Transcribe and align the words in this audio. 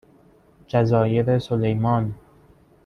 جزایرسلیمان 0.67 2.13